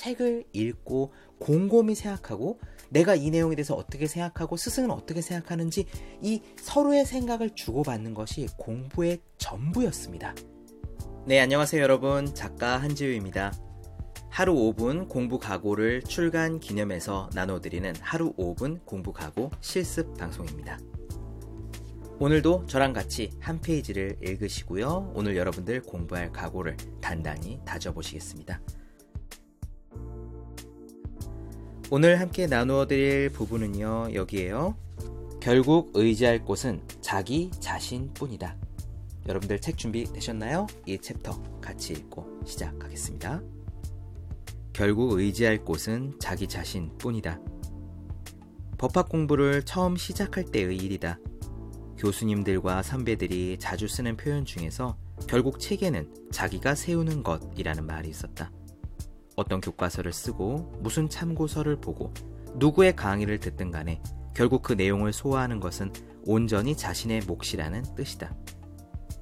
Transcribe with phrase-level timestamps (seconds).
[0.00, 2.58] 책을 읽고 곰곰이 생각하고
[2.88, 5.86] 내가 이 내용에 대해서 어떻게 생각하고 스승은 어떻게 생각하는지
[6.22, 10.34] 이 서로의 생각을 주고받는 것이 공부의 전부였습니다.
[11.26, 12.34] 네, 안녕하세요 여러분.
[12.34, 13.52] 작가 한지우입니다.
[14.30, 20.78] 하루 5분 공부 각오를 출간 기념해서 나눠드리는 하루 5분 공부 각오 실습 방송입니다.
[22.18, 25.12] 오늘도 저랑 같이 한 페이지를 읽으시고요.
[25.14, 28.60] 오늘 여러분들 공부할 각오를 단단히 다져보시겠습니다.
[31.92, 34.76] 오늘 함께 나누어 드릴 부분은요, 여기에요.
[35.40, 38.54] 결국 의지할 곳은 자기 자신 뿐이다.
[39.26, 40.68] 여러분들 책 준비 되셨나요?
[40.86, 43.42] 이 챕터 같이 읽고 시작하겠습니다.
[44.72, 47.40] 결국 의지할 곳은 자기 자신 뿐이다.
[48.78, 51.18] 법학 공부를 처음 시작할 때의 일이다.
[51.98, 54.96] 교수님들과 선배들이 자주 쓰는 표현 중에서
[55.26, 58.52] 결국 책에는 자기가 세우는 것이라는 말이 있었다.
[59.36, 62.12] 어떤 교과서를 쓰고 무슨 참고서를 보고
[62.56, 64.02] 누구의 강의를 듣든 간에
[64.34, 65.92] 결국 그 내용을 소화하는 것은
[66.26, 68.34] 온전히 자신의 몫이라는 뜻이다.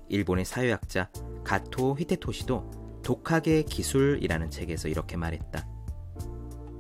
[0.09, 1.11] 일본의 사회학자
[1.45, 5.67] 가토 히테토시도 독학의 기술이라는 책에서 이렇게 말했다.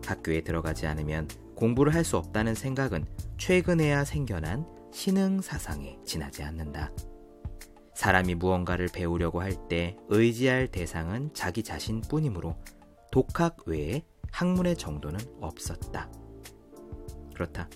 [0.04, 3.04] 학교에 들어가지 않으면 공부를 할 수 없다는 생각은
[3.36, 6.90] 최근에야 생겨난 신흥 사상에 지나지 않는다.
[7.94, 12.56] 사람이 무언가를 배우려고 할 때 의지할 대상은 자기 자신 뿐이므로
[13.10, 16.10] 독학 외에 학문의 정도는 없었다.
[17.34, 17.68] 그렇다.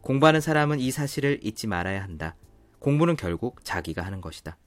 [0.00, 2.36] 공부하는 사람은 이 사실을 잊지 말아야 한다.
[2.78, 4.58] 공부는 결국 자기가 하는 것이다.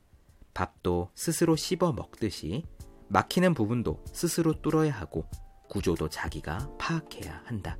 [0.53, 2.63] 밥도 스스로 씹어 먹듯이
[3.09, 5.25] 막히는 부분도 스스로 뚫어야 하고
[5.69, 7.77] 구조도 자기가 파악해야 한다.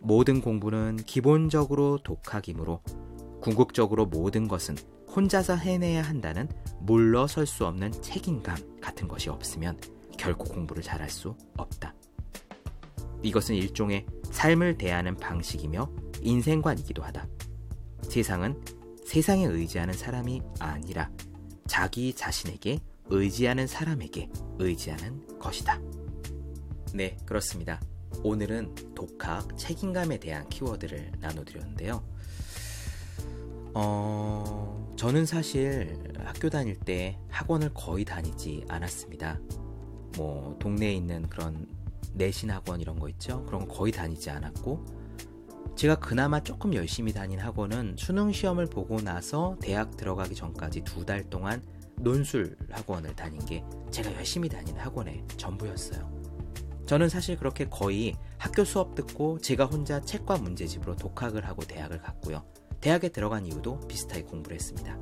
[0.00, 2.82] 모든 공부는 기본적으로 독학이므로
[3.40, 4.76] 궁극적으로 모든 것은
[5.14, 6.48] 혼자서 해내야 한다는
[6.80, 9.78] 물러설 수 없는 책임감 같은 것이 없으면
[10.20, 11.94] 결코 공부를 잘할 수 없다.
[13.22, 15.90] 이것은 일종의 삶을 대하는 방식이며
[16.20, 17.26] 인생관이기도 하다.
[18.02, 18.60] 세상은
[19.06, 21.10] 세상에 의지하는 사람이 아니라
[21.66, 25.80] 자기 자신에게 의지하는 사람에게 의지하는 것이다.
[26.92, 27.80] 네, 그렇습니다.
[28.22, 32.04] 오늘은 독학, 책임감에 대한 키워드를 나눠드렸는데요.
[33.72, 39.40] 어, 저는 사실 학교 다닐 때 학원을 거의 다니지 않았습니다.
[40.16, 41.66] 뭐 동네에 있는 그런
[42.14, 43.44] 내신 학원 이런 거 있죠.
[43.46, 44.84] 그런 거 거의 다니지 않았고
[45.76, 51.24] 제가 그나마 조금 열심히 다닌 학원은 수능 시험을 보고 나서 대학 들어가기 전까지 두 달
[51.30, 51.62] 동안
[51.96, 56.20] 논술 학원을 다닌 게 제가 열심히 다닌 학원의 전부였어요.
[56.86, 62.44] 저는 사실 그렇게 거의 학교 수업 듣고 제가 혼자 책과 문제집으로 독학을 하고 대학을 갔고요.
[62.80, 64.98] 대학에 들어간 이유도 비슷하게 공부를 했습니다.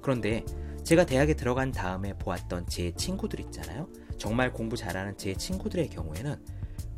[0.00, 0.44] 그런데
[0.84, 3.88] 제가 대학에 들어간 다음에 보았던 제 친구들 있잖아요.
[4.24, 6.42] 정말 공부 잘하는 제 친구들의 경우에는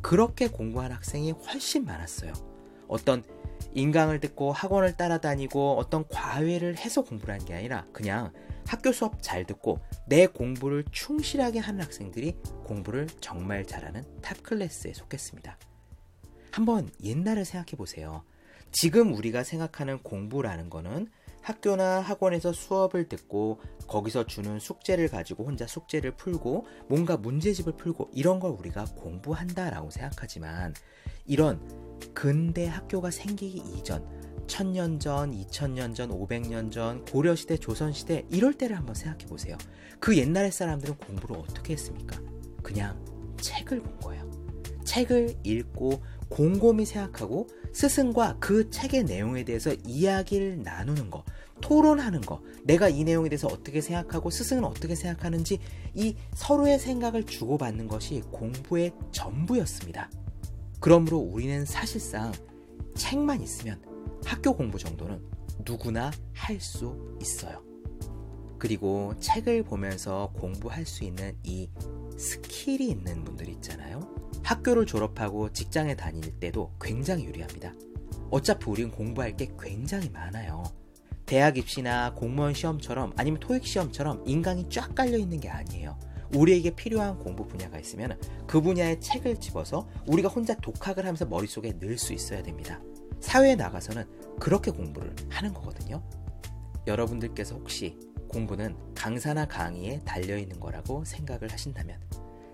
[0.01, 2.31] 그렇게 공부한 학생이 훨씬 많았어요.
[2.87, 3.21] 어떤
[3.73, 8.31] 인강을 듣고 학원을 따라다니고 어떤 과외를 해서 공부를 한 게 아니라 그냥
[8.65, 15.57] 학교 수업 잘 듣고 내 공부를 충실하게 하는 학생들이 공부를 정말 잘하는 탑 클래스에 속했습니다.
[16.51, 18.23] 한번 옛날을 생각해 보세요.
[18.71, 21.09] 지금 우리가 생각하는 공부라는 거는
[21.47, 28.41] 학교나 학원에서 수업을 듣고 거기서 주는 숙제를 가지고 혼자 숙제를 풀고 뭔가 문제집을 풀고 이런
[28.41, 30.73] 걸 우리가 공부한다라고 생각하지만
[31.25, 31.61] 이런
[32.13, 34.05] 근대 학교가 생기기 이전
[34.47, 39.57] 천년 전, 이천 년 전, 오백 년 전, 고려시대, 조선시대 이럴 때를 한번 생각해 보세요.
[40.01, 42.19] 그 옛날의 사람들은 공부를 어떻게 했습니까?
[42.61, 43.01] 그냥
[43.37, 44.36] 책을 본 거예요.
[44.97, 51.23] 책을 읽고 곰곰이 생각하고 스승과 그 책의 내용에 대해서 이야기를 나누는 거,
[51.61, 55.59] 토론하는 거, 내가 이 내용에 대해서 어떻게 생각하고 스승은 어떻게 생각하는지
[55.93, 60.09] 이 서로의 생각을 주고받는 것이 공부의 전부였습니다.
[60.79, 62.31] 그러므로 우리는 사실상
[62.95, 63.79] 책만 있으면
[64.25, 65.21] 학교 공부 정도는
[65.63, 67.61] 누구나 할 수 있어요.
[68.57, 71.69] 그리고 책을 보면서 공부할 수 있는 이
[72.17, 73.99] skill이 있는 분들 있잖아요.
[74.43, 77.73] 학교를 졸업하고 직장에 다닐 때도 굉장히 유리합니다.
[78.29, 80.63] 어차피 우리는 공부할 게 굉장히 많아요.
[81.25, 85.97] 대학 입시나 공무원 시험처럼 아니면 토익 시험처럼 인강이 쫙 깔려 있는 게 아니에요.
[86.33, 91.97] 우리에게 필요한 공부 분야가 있으면 그 분야의 책을 집어서 우리가 혼자 독학을 하면서 머릿속에 넣을
[91.97, 92.81] 수 있어야 됩니다.
[93.19, 94.05] 사회에 나가서는
[94.39, 96.03] 그렇게 공부를 하는 거거든요.
[96.87, 97.97] 여러분들께서 혹시
[98.29, 101.99] 공부는 강사나 강의에 달려 있는 거라고 생각을 하신다면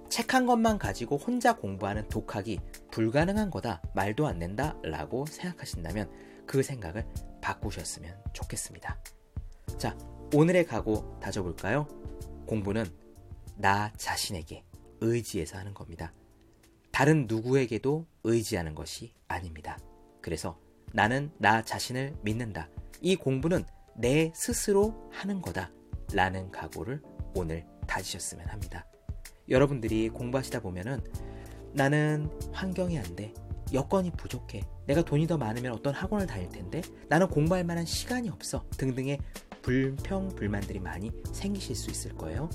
[0.09, 2.59] 책 한 권만 가지고 혼자 공부하는 독학이
[2.91, 6.11] 불가능한 거다, 말도 안 된다 라고 생각하신다면
[6.45, 7.05] 그 생각을
[7.41, 8.97] 바꾸셨으면 좋겠습니다.
[9.79, 9.97] 자,
[10.33, 11.87] 오늘의 각오 다져볼까요?
[12.45, 12.85] 공부는
[13.55, 14.63] 나 자신에게
[15.01, 16.13] 의지해서 하는 겁니다.
[16.91, 19.79] 다른 누구에게도 의지하는 것이 아닙니다.
[20.21, 20.59] 그래서
[20.93, 22.69] 나는 나 자신을 믿는다.
[23.01, 23.65] 이 공부는
[23.95, 25.71] 내 스스로 하는 거다.
[26.13, 27.01] 라는 각오를
[27.35, 28.85] 오늘 다지셨으면 합니다.
[29.49, 31.01] 여러분들이 공부하시다 보면은
[31.73, 33.33] 나는 환경이 안 돼.
[33.73, 34.61] 여건이 부족해.
[34.85, 38.63] 내가 돈이 더 많으면 어떤 학원을 다닐 텐데 나는 공부할 만한 시간이 없어.
[38.77, 39.19] 등등의
[39.61, 42.49] 불평, 불만들이 많이 생기실 수 있을 거예요.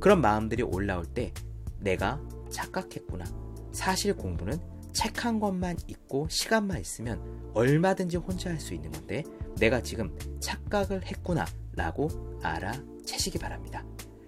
[0.00, 1.32] 그런 마음들이 올라올 때
[1.78, 2.20] 내가
[2.50, 3.24] 착각했구나.
[3.72, 4.58] 사실 공부는
[4.98, 7.22] 책 한 권만 있고 시간만 있으면
[7.54, 9.22] 얼마든지 혼자 할 수 있는 건데
[9.60, 11.46] 내가 지금 착각을 했구나
[11.76, 12.08] 라고
[12.42, 13.84] 알아채시기 바랍니다.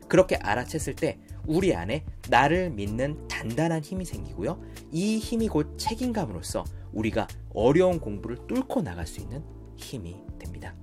[0.06, 4.62] 그렇게 알아챘을 때 우리 안에 나를 믿는 단단한 힘이 생기고요.
[4.93, 6.62] 이 힘이 곧 책임감으로써
[6.93, 9.43] 우리가 어려운 공부를 뚫고 나갈 수 있는
[9.76, 10.76] 힘이 됩니다.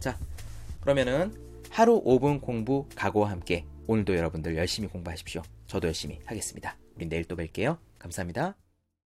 [0.00, 0.18] 자,
[0.80, 1.32] 그러면은
[1.70, 5.42] 하루 5분 공부 각오와 함께 오늘도 여러분들 열심히 공부하십시오.
[5.68, 6.76] 저도 열심히 하겠습니다.
[6.96, 7.78] 우리 내일 또 뵐게요.
[8.00, 8.63] 감사합니다.